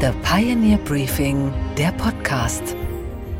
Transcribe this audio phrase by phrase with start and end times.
[0.00, 2.76] The Pioneer Briefing, der Podcast.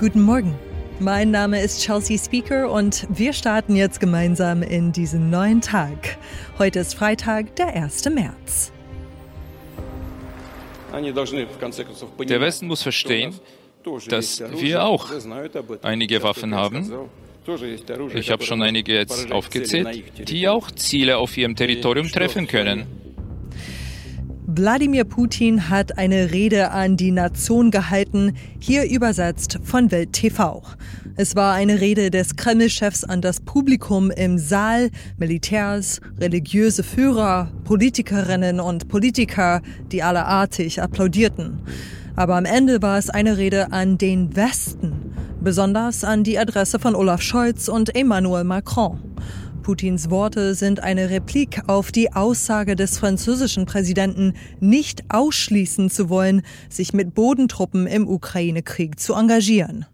[0.00, 0.58] Guten Morgen.
[0.98, 6.18] Mein Name ist Chelsea Speaker und wir starten jetzt gemeinsam in diesen neuen Tag.
[6.58, 8.06] Heute ist Freitag, der 1.
[8.06, 8.72] März.
[10.92, 13.34] Der Westen muss verstehen,
[14.08, 15.12] dass wir auch
[15.82, 16.92] einige Waffen haben.
[18.14, 22.97] Ich habe schon einige jetzt aufgezählt, die auch Ziele auf ihrem Territorium treffen können.
[24.58, 30.64] Wladimir Putin hat eine Rede an die Nation gehalten, hier übersetzt von Welt TV.
[31.14, 38.58] Es war eine Rede des Kreml-Chefs an das Publikum im Saal, Militärs, religiöse Führer, Politikerinnen
[38.58, 41.60] und Politiker, die allerartig applaudierten.
[42.16, 46.96] Aber am Ende war es eine Rede an den Westen, besonders an die Adresse von
[46.96, 48.98] Olaf Scholz und Emmanuel Macron.
[49.68, 56.40] Putins Worte sind eine Replik auf die Aussage des französischen Präsidenten, nicht ausschließen zu wollen,
[56.70, 59.84] sich mit Bodentruppen im Ukraine-Krieg zu engagieren.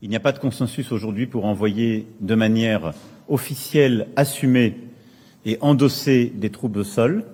[0.00, 2.94] Il n'y a pas de consensus aujourd'hui pour envoyer de manière
[3.28, 4.74] officielle, assumée
[5.44, 7.26] et endossée des troupes au sol,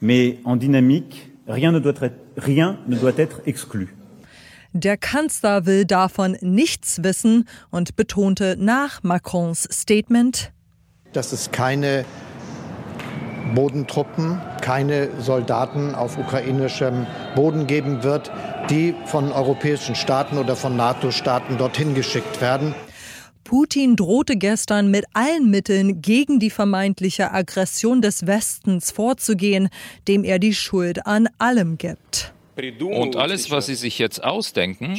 [0.00, 3.96] mais en dynamique, rien ne doit être, rien ne doit être exclu.
[4.74, 10.52] Der Kanzler will davon nichts wissen und betonte nach Macrons Statement,
[11.14, 12.04] dass es keine
[13.54, 18.30] Bodentruppen, keine Soldaten auf ukrainischem Boden geben wird,
[18.70, 22.74] die von europäischen Staaten oder von NATO-Staaten dorthin geschickt werden.
[23.44, 29.68] Putin drohte gestern mit allen Mitteln gegen die vermeintliche Aggression des Westens vorzugehen,
[30.08, 32.32] dem er die Schuld an allem gibt.
[32.80, 34.96] Und alles, was Sie sich jetzt ausdenken,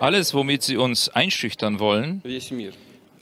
[0.00, 2.22] alles, womit Sie uns einschüchtern wollen,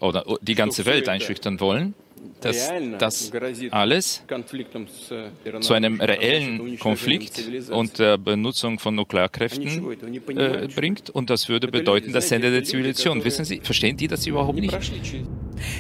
[0.00, 1.94] oder die ganze Welt einschüchtern wollen,
[2.40, 3.32] dass das
[3.70, 4.22] alles
[5.60, 9.90] zu einem reellen Konflikt und der Benutzung von Nuklearkräften
[10.36, 11.10] äh, bringt.
[11.10, 13.24] Und das würde bedeuten, das Ende der Zivilisation.
[13.24, 14.76] Wissen Sie, verstehen die das überhaupt nicht?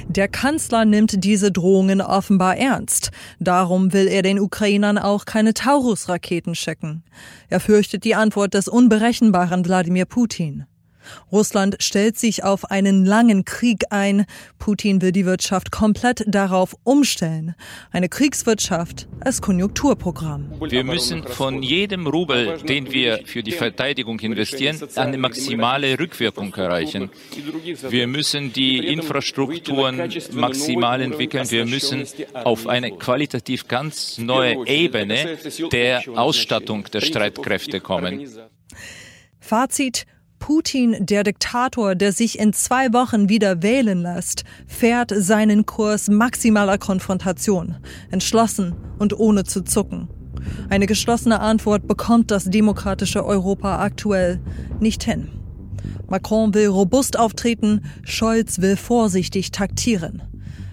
[0.08, 3.10] Der Kanzler nimmt diese Drohungen offenbar ernst.
[3.38, 7.02] Darum will er den Ukrainern auch keine Taurus-Raketen schicken.
[7.48, 10.66] Er fürchtet die Antwort des unberechenbaren Wladimir Putin.
[11.32, 14.26] Russland stellt sich auf einen langen Krieg ein.
[14.58, 17.54] Putin will die Wirtschaft komplett darauf umstellen.
[17.90, 20.52] Eine Kriegswirtschaft als Konjunkturprogramm.
[20.60, 27.10] Wir müssen von jedem Rubel, den wir für die Verteidigung investieren, eine maximale Rückwirkung erreichen.
[27.88, 31.50] Wir müssen die Infrastrukturen maximal entwickeln.
[31.50, 32.04] Wir müssen
[32.34, 35.38] auf eine qualitativ ganz neue Ebene
[35.72, 38.28] der Ausstattung der Streitkräfte kommen.
[39.40, 40.06] Fazit
[40.40, 46.78] Putin, der Diktator, der sich in zwei Wochen wieder wählen lässt, fährt seinen Kurs maximaler
[46.78, 47.76] Konfrontation,
[48.10, 50.08] entschlossen und ohne zu zucken.
[50.68, 54.40] Eine geschlossene Antwort bekommt das demokratische Europa aktuell
[54.80, 55.28] nicht hin.
[56.08, 60.22] Macron will robust auftreten, Scholz will vorsichtig taktieren.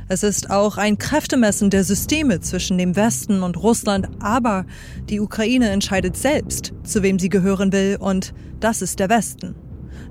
[0.09, 4.65] Es ist auch ein Kräftemessen der Systeme zwischen dem Westen und Russland, aber
[5.09, 9.55] die Ukraine entscheidet selbst, zu wem sie gehören will, und das ist der Westen.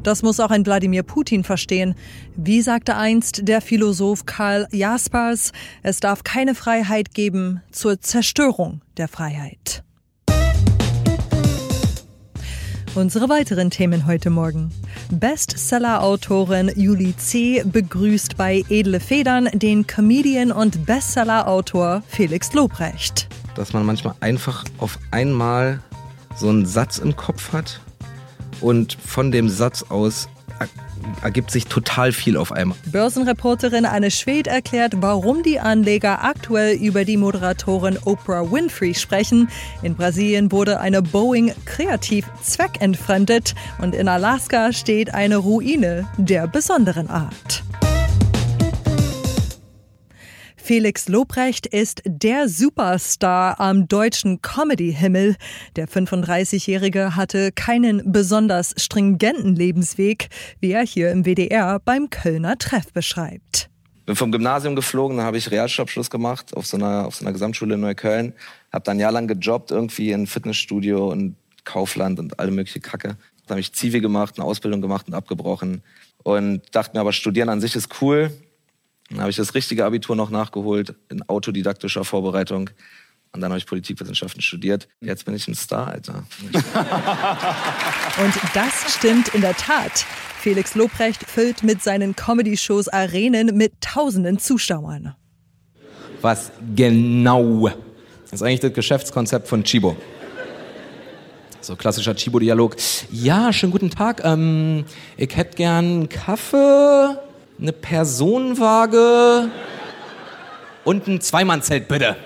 [0.02, 1.94] Das muss auch ein Wladimir Putin verstehen.
[2.36, 5.52] Wie sagte einst der Philosoph Karl Jaspers,
[5.82, 9.82] es darf keine Freiheit geben zur Zerstörung der Freiheit.
[12.96, 14.70] Unsere weiteren Themen heute Morgen.
[15.10, 17.62] Bestseller-Autorin Julie C.
[17.62, 23.28] begrüßt bei Edle Federn den Comedian und Bestseller-Autor Felix Lobrecht.
[23.54, 25.82] Dass man manchmal einfach auf einmal
[26.36, 27.82] so einen Satz im Kopf hat
[28.62, 30.30] und von dem Satz aus
[31.22, 32.76] ergibt sich total viel auf einmal.
[32.86, 39.48] Börsenreporterin Anne Schwed erklärt, warum die Anleger aktuell über die Moderatorin Oprah Winfrey sprechen.
[39.82, 47.10] In Brasilien wurde eine Boeing kreativ zweckentfremdet und in Alaska steht eine Ruine der besonderen
[47.10, 47.65] Art.
[50.66, 55.36] Felix Lobrecht ist der Superstar am deutschen Comedy-Himmel.
[55.76, 62.92] Der 35-Jährige hatte keinen besonders stringenten Lebensweg, wie er hier im WDR beim Kölner Treff
[62.92, 63.70] beschreibt.
[64.06, 67.32] Bin vom Gymnasium geflogen, dann habe ich Realschulabschluss gemacht auf so einer, auf so einer
[67.32, 68.32] Gesamtschule in Neukölln.
[68.72, 73.10] Habe dann ein Jahr lang gejobbt, irgendwie in Fitnessstudio und Kaufland und alle mögliche Kacke.
[73.46, 75.82] Dann habe ich Zivi gemacht, eine Ausbildung gemacht und abgebrochen.
[76.24, 78.32] Und dachte mir aber, studieren an sich ist cool.
[79.10, 82.70] Dann habe ich das richtige Abitur noch nachgeholt in autodidaktischer Vorbereitung.
[83.32, 84.88] Und dann habe ich Politikwissenschaften studiert.
[85.00, 86.24] Jetzt bin ich ein Star, Alter.
[88.22, 90.06] Und das stimmt in der Tat.
[90.40, 95.14] Felix Lobrecht füllt mit seinen Comedy-Shows Arenen mit tausenden Zuschauern.
[96.22, 97.70] Was genau
[98.30, 99.96] ist eigentlich das Geschäftskonzept von Chibo?
[101.60, 102.76] So klassischer Chibo-Dialog.
[103.10, 104.24] Ja, schönen guten Tag.
[104.24, 104.84] Ähm,
[105.16, 107.18] ich hätte gern einen Kaffee,
[107.60, 109.50] eine Personenwaage
[110.84, 112.16] und ein Zweimannzelt, bitte.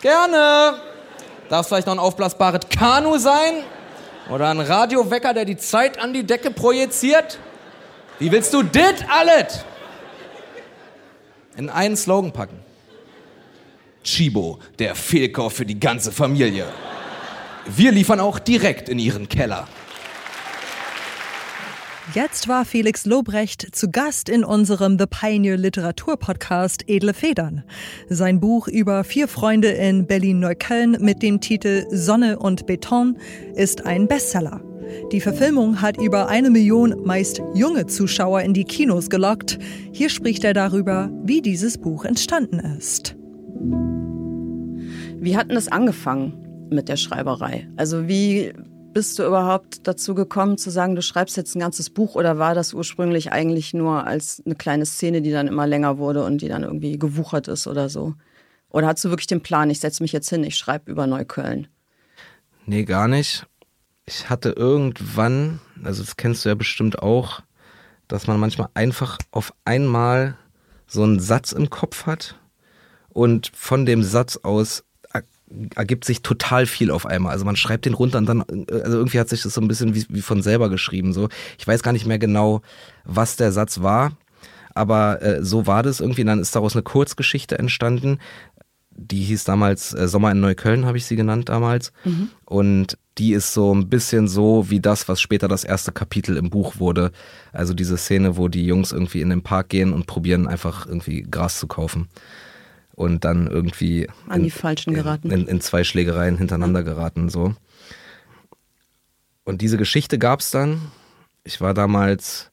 [0.00, 0.74] Gerne.
[1.48, 3.64] Darf vielleicht noch ein aufblasbares Kanu sein?
[4.30, 7.38] Oder ein Radiowecker, der die Zeit an die Decke projiziert?
[8.18, 9.64] Wie willst du dit alles?
[11.56, 12.60] In einen Slogan packen.
[14.04, 16.66] Chibo, der Fehlkauf für die ganze Familie.
[17.66, 19.68] Wir liefern auch direkt in ihren Keller.
[22.14, 27.62] Jetzt war Felix Lobrecht zu Gast in unserem The Pioneer Literatur Podcast Edle Federn.
[28.08, 33.16] Sein Buch über vier Freunde in Berlin-Neukölln mit dem Titel Sonne und Beton
[33.54, 34.60] ist ein Bestseller.
[35.12, 39.58] Die Verfilmung hat über eine Million meist junge Zuschauer in die Kinos gelockt.
[39.92, 43.14] Hier spricht er darüber, wie dieses Buch entstanden ist.
[45.20, 47.68] Wie hat denn das angefangen mit der Schreiberei?
[47.76, 48.52] Also wie
[48.92, 52.54] bist du überhaupt dazu gekommen zu sagen, du schreibst jetzt ein ganzes Buch oder war
[52.54, 56.48] das ursprünglich eigentlich nur als eine kleine Szene, die dann immer länger wurde und die
[56.48, 58.14] dann irgendwie gewuchert ist oder so?
[58.68, 61.68] Oder hast du wirklich den Plan, ich setze mich jetzt hin, ich schreibe über Neukölln?
[62.66, 63.46] Nee, gar nicht.
[64.06, 67.42] Ich hatte irgendwann, also das kennst du ja bestimmt auch,
[68.08, 70.36] dass man manchmal einfach auf einmal
[70.86, 72.36] so einen Satz im Kopf hat
[73.08, 74.84] und von dem Satz aus
[75.74, 77.32] ergibt sich total viel auf einmal.
[77.32, 79.94] Also man schreibt den runter und dann, also irgendwie hat sich das so ein bisschen
[79.94, 81.12] wie, wie von selber geschrieben.
[81.12, 82.62] So, ich weiß gar nicht mehr genau,
[83.04, 84.12] was der Satz war,
[84.74, 86.22] aber äh, so war das irgendwie.
[86.22, 88.18] Und dann ist daraus eine Kurzgeschichte entstanden.
[88.96, 91.92] Die hieß damals äh, Sommer in Neukölln, habe ich sie genannt damals.
[92.04, 92.28] Mhm.
[92.44, 96.48] Und die ist so ein bisschen so wie das, was später das erste Kapitel im
[96.48, 97.10] Buch wurde.
[97.52, 101.22] Also diese Szene, wo die Jungs irgendwie in den Park gehen und probieren einfach irgendwie
[101.22, 102.08] Gras zu kaufen
[103.00, 105.30] und dann irgendwie an die falschen geraten.
[105.30, 107.54] In, in, in zwei Schlägereien hintereinander geraten so.
[109.42, 110.82] Und diese Geschichte gab es dann.
[111.42, 112.50] Ich war damals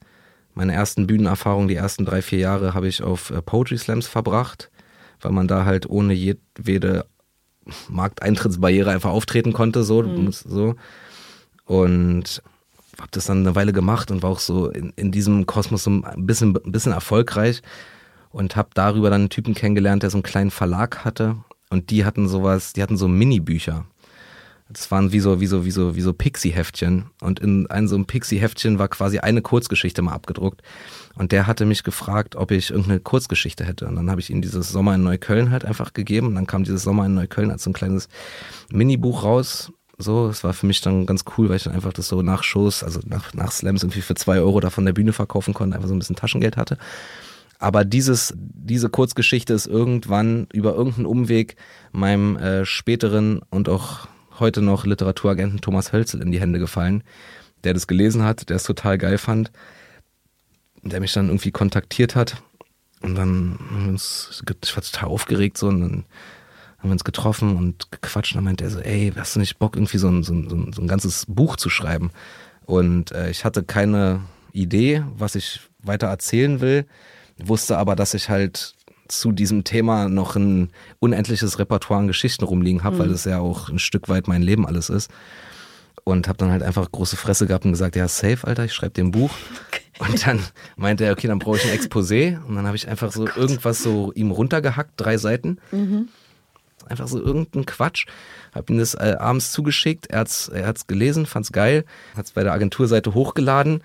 [0.53, 4.71] meine ersten Bühnenerfahrungen, die ersten drei vier Jahre habe ich auf äh, Poetry Slams verbracht,
[5.19, 7.05] weil man da halt ohne jedwede
[7.89, 10.31] Markteintrittsbarriere einfach auftreten konnte so, mhm.
[10.31, 10.75] so.
[11.65, 12.41] und
[12.97, 15.91] habe das dann eine Weile gemacht und war auch so in, in diesem Kosmos so
[15.91, 17.61] ein bisschen, ein bisschen erfolgreich
[18.37, 21.37] und habe darüber dann einen Typen kennengelernt, der so einen kleinen Verlag hatte
[21.71, 23.85] und die hatten sowas, die hatten so Mini-Bücher.
[24.69, 27.05] Das waren wie so, wie so, wie so, wie so Pixie-Heftchen.
[27.21, 30.61] Und in einem so einem Pixie-Heftchen war quasi eine Kurzgeschichte mal abgedruckt.
[31.15, 33.87] Und der hatte mich gefragt, ob ich irgendeine Kurzgeschichte hätte.
[33.87, 36.27] Und dann habe ich ihm dieses Sommer in Neukölln halt einfach gegeben.
[36.27, 38.09] Und dann kam dieses Sommer in Neukölln als so ein kleines
[38.69, 39.71] Mini-Buch raus.
[39.97, 42.43] So, es war für mich dann ganz cool, weil ich dann einfach das so nach
[42.43, 45.75] Shows, also nach, nach Slams irgendwie für zwei Euro da von der Bühne verkaufen konnte,
[45.75, 46.77] einfach so ein bisschen Taschengeld hatte.
[47.59, 51.55] Aber dieses, diese Kurzgeschichte ist irgendwann über irgendeinen Umweg
[51.91, 54.07] meinem äh, späteren und auch
[54.39, 57.03] heute noch Literaturagenten Thomas Hölzel in die Hände gefallen,
[57.63, 59.51] der das gelesen hat, der es total geil fand,
[60.83, 62.43] der mich dann irgendwie kontaktiert hat.
[63.01, 66.05] Und dann haben wir uns, ich war total aufgeregt so und dann
[66.77, 69.57] haben wir uns getroffen und gequatscht und dann meinte er so, ey, hast du nicht
[69.57, 72.11] Bock, irgendwie so ein, so ein, so ein ganzes Buch zu schreiben?
[72.65, 74.21] Und äh, ich hatte keine
[74.51, 76.85] Idee, was ich weiter erzählen will
[77.43, 78.75] wusste aber, dass ich halt
[79.07, 80.69] zu diesem Thema noch ein
[80.99, 82.99] unendliches Repertoire an Geschichten rumliegen habe, mhm.
[82.99, 85.09] weil das ja auch ein Stück weit mein Leben alles ist.
[86.03, 89.01] Und habe dann halt einfach große Fresse gehabt und gesagt, ja, safe, Alter, ich schreibe
[89.01, 89.31] ein Buch.
[89.99, 90.39] Und dann
[90.77, 92.41] meinte er, okay, dann brauche ich ein Exposé.
[92.45, 95.57] Und dann habe ich einfach so oh irgendwas so ihm runtergehackt, drei Seiten.
[95.71, 96.07] Mhm.
[96.85, 98.05] Einfach so irgendein Quatsch.
[98.53, 100.07] Hab ihm das äh, abends zugeschickt.
[100.07, 101.83] Er hat's, er hat's gelesen, fand's geil,
[102.15, 103.81] hat's bei der Agenturseite hochgeladen.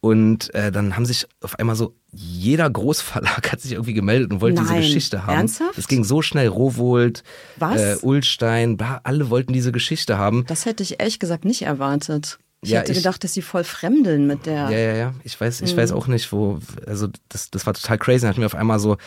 [0.00, 4.40] Und äh, dann haben sich auf einmal so, jeder Großverlag hat sich irgendwie gemeldet und
[4.40, 4.66] wollte Nein.
[4.66, 5.36] diese Geschichte haben.
[5.36, 5.78] Ernsthaft?
[5.78, 7.22] Es ging so schnell, Rowold,
[7.60, 10.44] äh, Ulstein, bla, alle wollten diese Geschichte haben.
[10.46, 12.38] Das hätte ich ehrlich gesagt nicht erwartet.
[12.62, 14.70] Ich ja, hätte ich, gedacht, dass sie voll fremdeln mit der.
[14.70, 15.14] Ja, ja, ja.
[15.24, 15.78] Ich weiß, ich mhm.
[15.78, 16.58] weiß auch nicht, wo.
[16.86, 18.26] Also das, das war total crazy.
[18.26, 18.98] Hatten wir auf einmal so,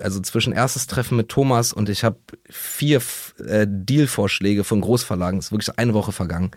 [0.00, 2.18] also zwischen erstes Treffen mit Thomas und ich habe
[2.50, 3.00] vier
[3.46, 5.38] äh, Dealvorschläge von Großverlagen.
[5.38, 6.50] Es ist wirklich eine Woche vergangen.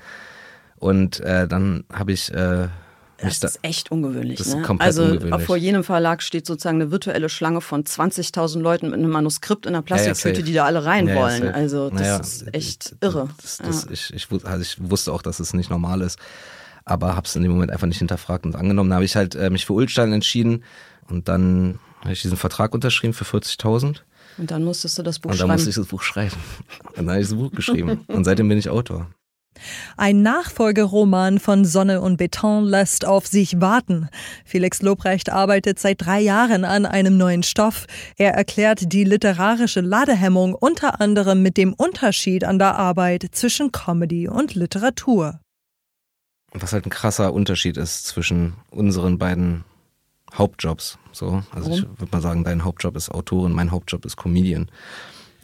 [0.75, 2.67] Und äh, dann habe ich äh,
[3.21, 4.37] das da, ist echt ungewöhnlich.
[4.37, 4.61] Das ist ne?
[4.61, 5.45] komplett also ungewöhnlich.
[5.45, 9.75] vor jedem Verlag steht sozusagen eine virtuelle Schlange von 20.000 Leuten mit einem Manuskript in
[9.75, 11.47] einer Plastiktüte, ja, ja, die da alle rein ja, wollen.
[11.49, 13.29] Also das ist echt irre.
[13.41, 16.19] Das, das, ich, ich, also ich wusste auch, dass es nicht normal ist,
[16.85, 18.89] aber habe es in dem Moment einfach nicht hinterfragt und angenommen.
[18.89, 20.63] Da habe ich halt äh, mich für Ulstein entschieden
[21.09, 23.97] und dann habe ich diesen Vertrag unterschrieben für 40.000.
[24.37, 25.41] Und dann musstest du das Buch schreiben.
[25.41, 26.35] Und dann musste ich das Buch schreiben.
[26.83, 28.03] Und dann habe ich das Buch geschrieben.
[28.07, 29.07] Und seitdem bin ich Autor.
[29.98, 34.10] Ein Nachfolgeroman von Sonne und Beton lässt auf sich warten.
[34.46, 37.86] Felix Lobrecht arbeitet seit drei Jahren an einem neuen Stoff.
[38.17, 44.27] Er erklärt die literarische Ladehemmung unter anderem mit dem Unterschied an der Arbeit zwischen Comedy
[44.27, 45.39] und Literatur.
[46.53, 49.63] Was halt ein krasser Unterschied ist zwischen unseren beiden
[50.34, 50.98] Hauptjobs.
[51.12, 51.74] So, also Warum?
[51.74, 54.70] ich würde mal sagen, dein Hauptjob ist Autorin, mein Hauptjob ist Comedian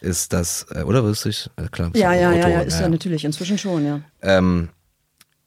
[0.02, 3.58] ist das, äh, oder du äh, klar, ja, ja, ja, ja, ist ja, natürlich inzwischen
[3.58, 4.02] schon, ja.
[4.22, 4.70] Ähm,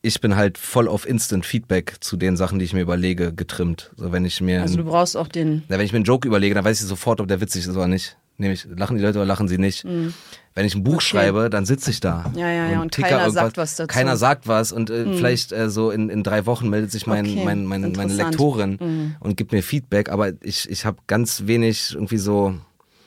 [0.01, 3.91] ich bin halt voll auf Instant Feedback zu den Sachen, die ich mir überlege, getrimmt.
[3.95, 5.63] So, wenn ich mir also du brauchst auch den.
[5.69, 7.75] Na, wenn ich mir einen Joke überlege, dann weiß ich sofort, ob der witzig ist
[7.75, 8.17] oder nicht.
[8.37, 9.85] Nämlich, lachen die Leute oder lachen sie nicht.
[9.85, 10.15] Mhm.
[10.55, 11.05] Wenn ich ein Buch okay.
[11.05, 12.31] schreibe, dann sitze ich da.
[12.35, 12.81] Ja, ja, ja.
[12.81, 13.87] Und, und keiner sagt was dazu.
[13.87, 15.17] Keiner sagt was und äh, mhm.
[15.17, 17.41] vielleicht äh, so in, in drei Wochen meldet sich mein, okay.
[17.45, 19.15] mein, mein, meine Lektorin mhm.
[19.19, 22.55] und gibt mir Feedback, aber ich, ich habe ganz wenig irgendwie so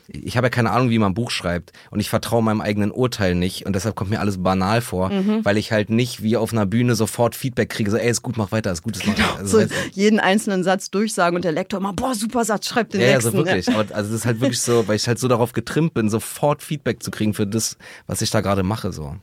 [0.09, 2.91] ich habe ja keine Ahnung, wie man ein Buch schreibt und ich vertraue meinem eigenen
[2.91, 5.45] Urteil nicht und deshalb kommt mir alles banal vor, mhm.
[5.45, 8.37] weil ich halt nicht wie auf einer Bühne sofort Feedback kriege, so ey, ist gut,
[8.37, 9.39] mach weiter, ist gut, ist mach weiter.
[9.39, 13.01] Also, so jeden einzelnen Satz durchsagen und der Lektor mal, boah, super Satz, schreib den
[13.01, 13.25] ja, nächsten.
[13.27, 13.67] Ja, so wirklich.
[13.67, 13.77] Ja.
[13.77, 17.03] also das ist halt wirklich so, weil ich halt so darauf getrimmt bin, sofort Feedback
[17.03, 19.17] zu kriegen für das, was ich da gerade mache, so.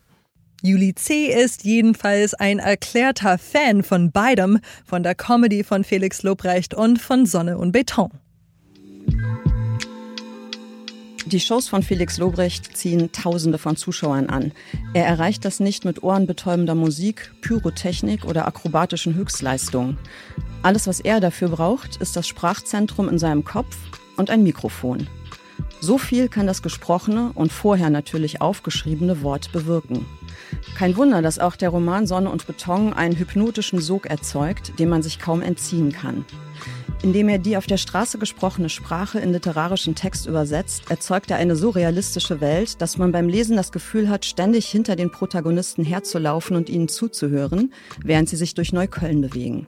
[0.64, 1.26] Juli C.
[1.26, 7.26] ist jedenfalls ein erklärter Fan von beidem, von der Comedy von Felix Lobrecht und von
[7.26, 8.12] Sonne und Beton.
[11.28, 14.54] Die Shows von Felix Lobrecht ziehen Tausende von Zuschauern an.
[14.94, 20.00] Er erreicht das nicht mit ohrenbetäubender Musik, Pyrotechnik oder akrobatischen Höchstleistungen.
[20.64, 23.78] Alles, was er dafür braucht, ist das Sprachzentrum in seinem Kopf
[24.18, 25.08] und ein Mikrofon.
[25.80, 30.06] So viel kann das gesprochene und vorher natürlich aufgeschriebene Wort bewirken.
[30.76, 35.04] Kein Wunder, dass auch der Roman Sonne und Beton einen hypnotischen Sog erzeugt, dem man
[35.04, 36.26] sich kaum entziehen kann.
[37.04, 41.56] Indem er die auf der Straße gesprochene Sprache in literarischen Text übersetzt, erzeugt er eine
[41.56, 46.56] so realistische Welt, dass man beim Lesen das Gefühl hat, ständig hinter den Protagonisten herzulaufen
[46.56, 49.66] und ihnen zuzuhören, während sie sich durch Neukölln bewegen.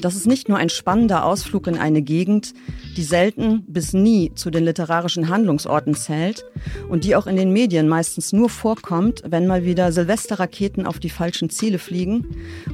[0.00, 2.54] Das ist nicht nur ein spannender Ausflug in eine Gegend,
[2.96, 6.44] die selten bis nie zu den literarischen Handlungsorten zählt
[6.88, 11.10] und die auch in den Medien meistens nur vorkommt, wenn mal wieder Silvesterraketen auf die
[11.10, 12.26] falschen Ziele fliegen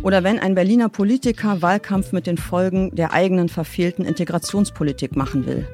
[0.02, 5.66] oder wenn ein Berliner Politiker Wahlkampf mit den Folgen der eigenen verfehlten Integrationspolitik machen will.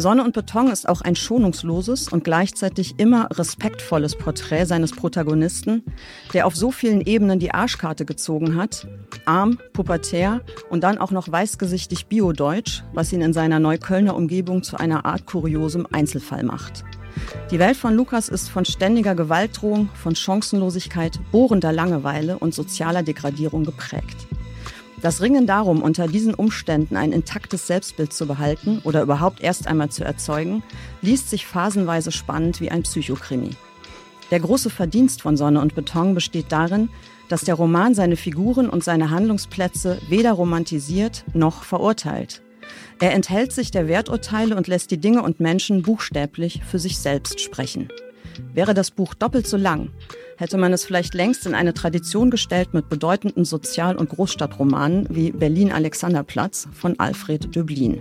[0.00, 5.82] Sonne und Beton ist auch ein schonungsloses und gleichzeitig immer respektvolles Porträt seines Protagonisten,
[6.32, 8.86] der auf so vielen Ebenen die Arschkarte gezogen hat.
[9.24, 10.40] Arm, pubertär
[10.70, 15.26] und dann auch noch weißgesichtig biodeutsch, was ihn in seiner Neuköllner Umgebung zu einer Art
[15.26, 16.84] kuriosem Einzelfall macht.
[17.50, 23.64] Die Welt von Lukas ist von ständiger Gewaltdrohung, von Chancenlosigkeit, bohrender Langeweile und sozialer Degradierung
[23.64, 24.28] geprägt.
[25.00, 29.90] Das Ringen darum, unter diesen Umständen ein intaktes Selbstbild zu behalten oder überhaupt erst einmal
[29.90, 30.64] zu erzeugen,
[31.02, 33.50] liest sich phasenweise spannend wie ein Psychokrimi.
[34.32, 36.90] Der große Verdienst von Sonne und Beton besteht darin,
[37.28, 42.42] dass der Roman seine Figuren und seine Handlungsplätze weder romantisiert noch verurteilt.
[43.00, 47.40] Er enthält sich der Werturteile und lässt die Dinge und Menschen buchstäblich für sich selbst
[47.40, 47.88] sprechen.
[48.52, 49.90] Wäre das Buch doppelt so lang,
[50.38, 55.32] hätte man es vielleicht längst in eine Tradition gestellt mit bedeutenden Sozial- und Großstadtromanen wie
[55.32, 58.00] Berlin-Alexanderplatz von Alfred Döblin.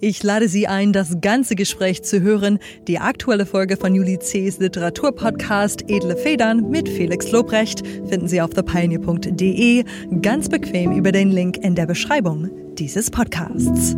[0.00, 2.58] Ich lade Sie ein, das ganze Gespräch zu hören.
[2.86, 8.50] Die aktuelle Folge von Juli C.'s Literaturpodcast Edle Federn mit Felix Lobrecht finden Sie auf
[8.50, 9.84] thepioneer.de
[10.20, 13.96] ganz bequem über den Link in der Beschreibung dieses Podcasts.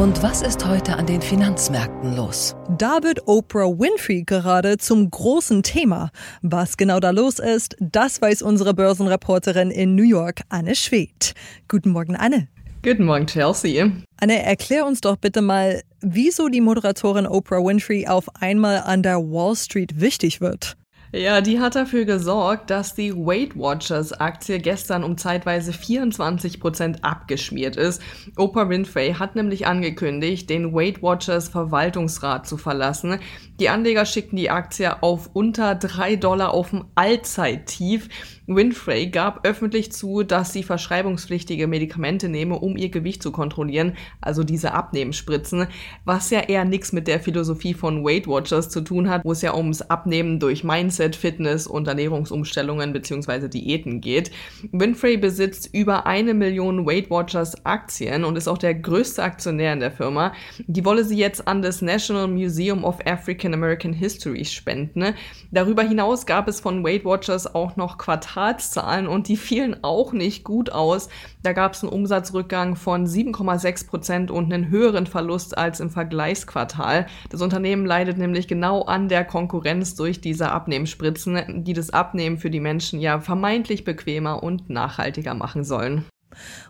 [0.00, 2.56] Und was ist heute an den Finanzmärkten los?
[2.78, 6.10] Da wird Oprah Winfrey gerade zum großen Thema.
[6.40, 11.34] Was genau da los ist, das weiß unsere Börsenreporterin in New York, Anne Schwedt.
[11.68, 12.48] Guten Morgen, Anne.
[12.82, 13.92] Guten Morgen, Chelsea.
[14.18, 19.18] Anne, erklär uns doch bitte mal, wieso die Moderatorin Oprah Winfrey auf einmal an der
[19.18, 20.78] Wall Street wichtig wird.
[21.12, 27.04] Ja, die hat dafür gesorgt, dass die Weight Watchers Aktie gestern um zeitweise 24 Prozent
[27.04, 28.00] abgeschmiert ist.
[28.36, 33.18] Oprah Winfrey hat nämlich angekündigt, den Weight Watchers Verwaltungsrat zu verlassen.
[33.58, 38.08] Die Anleger schickten die Aktie auf unter drei Dollar auf dem Allzeittief.
[38.46, 44.44] Winfrey gab öffentlich zu, dass sie verschreibungspflichtige Medikamente nehme, um ihr Gewicht zu kontrollieren, also
[44.44, 45.66] diese Abnehmenspritzen,
[46.04, 49.42] was ja eher nichts mit der Philosophie von Weight Watchers zu tun hat, wo es
[49.42, 53.48] ja ums Abnehmen durch Mindset Mindset, Fitness und Ernährungsumstellungen bzw.
[53.48, 54.30] Diäten geht.
[54.70, 59.80] Winfrey besitzt über eine Million Weight Watchers Aktien und ist auch der größte Aktionär in
[59.80, 60.32] der Firma.
[60.66, 65.14] Die wolle sie jetzt an das National Museum of African American History spenden.
[65.50, 70.44] Darüber hinaus gab es von Weight Watchers auch noch Quartalszahlen und die fielen auch nicht
[70.44, 71.08] gut aus.
[71.42, 77.06] Da gab es einen Umsatzrückgang von 7,6 Prozent und einen höheren Verlust als im Vergleichsquartal.
[77.30, 80.50] Das Unternehmen leidet nämlich genau an der Konkurrenz durch diese
[80.90, 86.04] Abnehmspritzen, die das Abnehmen für die Menschen ja vermeintlich bequemer und nachhaltiger machen sollen.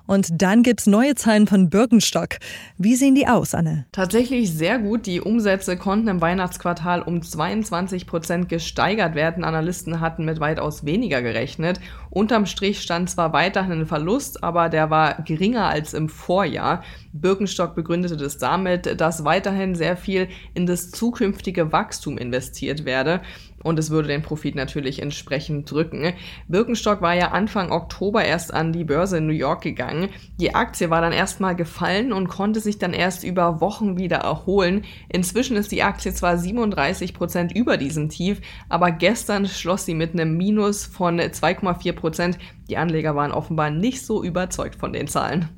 [0.07, 2.39] Und dann gibt's neue Zahlen von Birkenstock.
[2.79, 3.87] Wie sehen die aus, Anne?
[3.93, 5.07] Tatsächlich sehr gut.
[5.07, 9.45] Die Umsätze konnten im Weihnachtsquartal um 22 Prozent gesteigert werden.
[9.45, 11.79] Analysten hatten mit weitaus weniger gerechnet.
[12.11, 16.83] Unterm Strich stand zwar weiterhin ein Verlust, aber der war geringer als im Vorjahr.
[17.13, 23.21] Birkenstock begründete das damit, dass weiterhin sehr viel in das zukünftige Wachstum investiert werde
[23.63, 26.15] und es würde den Profit natürlich entsprechend drücken.
[26.49, 30.09] Birkenstock war ja Anfang Oktober erst an die Börse in New York gegangen.
[30.41, 34.85] Die Aktie war dann erstmal gefallen und konnte sich dann erst über Wochen wieder erholen.
[35.09, 40.13] Inzwischen ist die Aktie zwar 37 Prozent über diesem Tief, aber gestern schloss sie mit
[40.13, 42.39] einem Minus von 2,4 Prozent.
[42.69, 45.49] Die Anleger waren offenbar nicht so überzeugt von den Zahlen.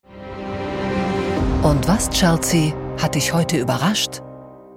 [1.62, 4.20] Und was, Chelsea, hat dich heute überrascht?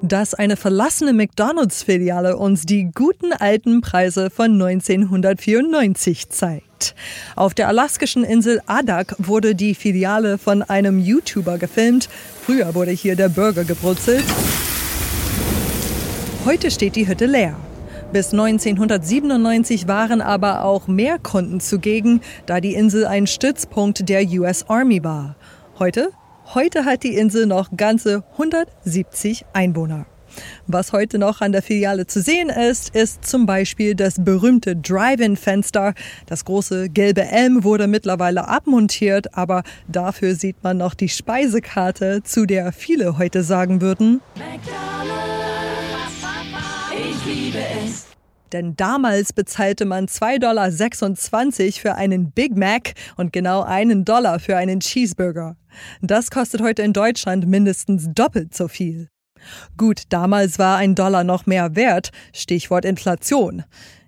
[0.02, 6.96] dass eine verlassene McDonald's-Filiale uns die guten alten Preise von 1994 zeigt.
[7.36, 12.10] Auf der alaskischen Insel Adak wurde die Filiale von einem YouTuber gefilmt.
[12.42, 14.26] Früher wurde hier der Burger gebrutzelt.
[16.46, 17.56] Heute steht die Hütte leer.
[18.16, 24.70] Bis 1997 waren aber auch mehr Kunden zugegen, da die Insel ein Stützpunkt der US
[24.70, 25.36] Army war.
[25.80, 26.12] Heute
[26.54, 30.06] Heute hat die Insel noch ganze 170 Einwohner.
[30.66, 35.94] Was heute noch an der Filiale zu sehen ist, ist zum Beispiel das berühmte Drive-In-Fenster.
[36.26, 42.46] Das große gelbe M wurde mittlerweile abmontiert, aber dafür sieht man noch die Speisekarte, zu
[42.46, 44.22] der viele heute sagen würden.
[47.26, 48.06] Liebe es.
[48.52, 54.58] Denn damals bezahlte man 2,26 Dollar für einen Big Mac und genau einen Dollar für
[54.58, 55.58] einen Cheeseburger.
[56.02, 59.10] Das kostet heute in Deutschland mindestens doppelt so viel.
[59.76, 63.64] Gut, damals war ein Dollar noch mehr wert, Stichwort Inflation.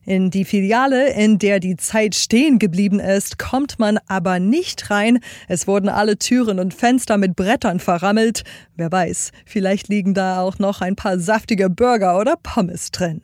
[0.07, 5.19] In die Filiale, in der die Zeit stehen geblieben ist, kommt man aber nicht rein.
[5.49, 8.45] Es wurden alle Türen und Fenster mit Brettern verrammelt.
[8.77, 13.21] Wer weiß, vielleicht liegen da auch noch ein paar saftige Burger oder Pommes drin.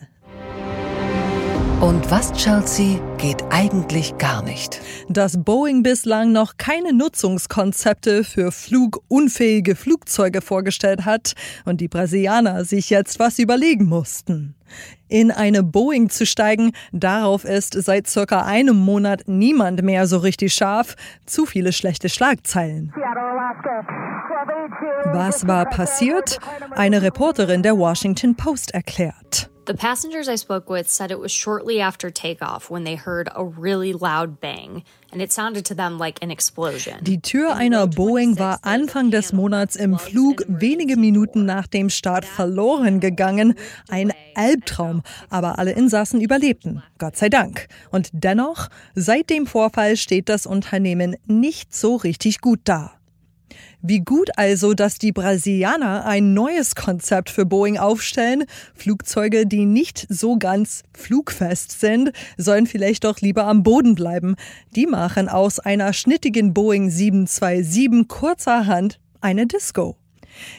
[1.82, 4.82] Und was, Chelsea, geht eigentlich gar nicht?
[5.10, 11.34] Dass Boeing bislang noch keine Nutzungskonzepte für flugunfähige Flugzeuge vorgestellt hat
[11.66, 14.56] und die Brasilianer sich jetzt was überlegen mussten.
[15.08, 20.54] In eine Boeing zu steigen, darauf ist seit circa einem Monat niemand mehr so richtig
[20.54, 20.96] scharf.
[21.26, 22.92] Zu viele schlechte Schlagzeilen.
[25.12, 26.40] Was war passiert?
[26.72, 29.53] Eine Reporterin der Washington Post erklärt.
[29.66, 33.46] The passengers I spoke with said it was shortly after takeoff when they heard a
[33.46, 34.84] really loud bang.
[35.14, 37.02] And it sounded to them like an explosion.
[37.02, 42.26] Die Tür einer Boeing war Anfang des Monats im Flug wenige Minuten nach dem Start
[42.26, 43.54] verloren gegangen.
[43.88, 45.02] Ein Albtraum.
[45.30, 46.84] Aber alle Insassen überlebten.
[46.98, 47.68] Gott sei Dank.
[47.90, 52.92] Und dennoch, seit dem Vorfall steht das Unternehmen nicht so richtig gut da.
[53.82, 58.46] Wie gut also, dass die Brasilianer ein neues Konzept für Boeing aufstellen.
[58.74, 64.36] Flugzeuge, die nicht so ganz flugfest sind, sollen vielleicht doch lieber am Boden bleiben.
[64.76, 69.98] Die machen aus einer schnittigen Boeing 727 kurzerhand eine Disco.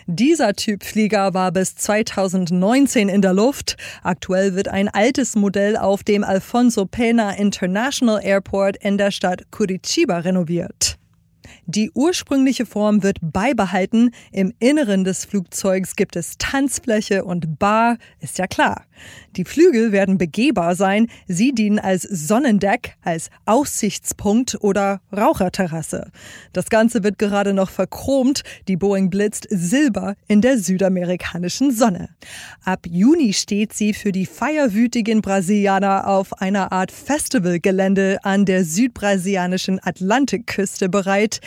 [0.06, 3.76] Dieser Typ Flieger war bis 2019 in der Luft.
[4.02, 10.18] Aktuell wird ein altes Modell auf dem Alfonso Pena International Airport in der Stadt Curitiba
[10.18, 10.98] renoviert.
[11.66, 14.10] Die ursprüngliche Form wird beibehalten.
[14.32, 18.84] Im Inneren des Flugzeugs gibt es Tanzfläche und Bar, ist ja klar.
[19.36, 21.08] Die Flügel werden begehbar sein.
[21.26, 26.10] Sie dienen als Sonnendeck, als Aussichtspunkt oder Raucherterrasse.
[26.52, 28.42] Das Ganze wird gerade noch verchromt.
[28.68, 32.10] Die Boeing blitzt silber in der südamerikanischen Sonne.
[32.64, 39.80] Ab Juni steht sie für die feierwütigen Brasilianer auf einer Art Festivalgelände an der südbrasilianischen
[39.82, 41.40] Atlantikküste bereit.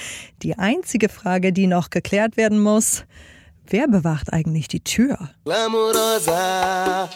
[0.43, 3.05] Die einzige Frage, die noch geklärt werden muss,
[3.65, 5.17] wer bewacht eigentlich die Tür?
[5.45, 7.09] Glamourosa,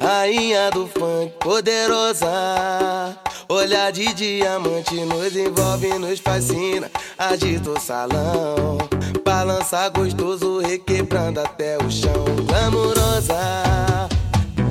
[0.00, 3.16] rainha do funk, poderosa.
[3.48, 6.90] Olhar de diamante nos envolve, nos fascina.
[7.18, 8.78] Agita salão,
[9.24, 12.24] balança gostoso, requebrando até o chão.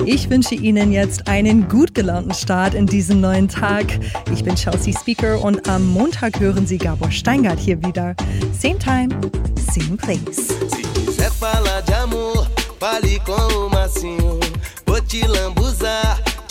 [0.04, 3.86] Ich wünsche Ihnen jetzt einen gut gelaunten Start in diesen neuen Tag.
[4.32, 8.14] Ich bin Chelsea Speaker und am Montag hören Sie Gabor Steingart hier wieder.
[8.52, 9.08] Same time,
[9.72, 10.48] same place.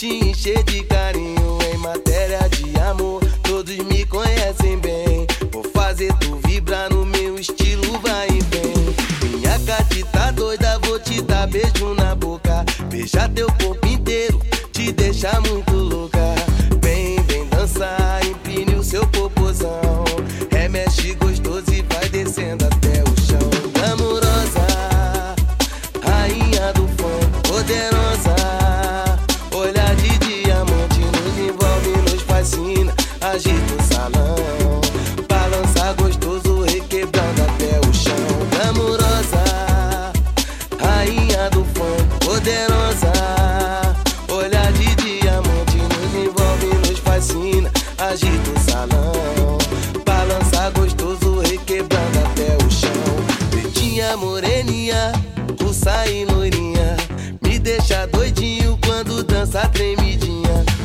[0.02, 1.60] Te encher de carinho.
[1.72, 5.28] Em matéria de amor, todos me conhecem bem.
[5.52, 9.30] Vou fazer tu vibrar no meu estilo, vai e vem.
[9.30, 12.66] Minha catita doida, vou te dar beijo na boca.
[13.08, 14.40] Já teu corpo inteiro,
[14.72, 16.21] te deixa muito louca.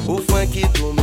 [0.08, 0.95] O funk do